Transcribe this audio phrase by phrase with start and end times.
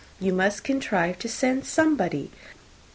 [0.19, 2.31] You must contrive to send somebody.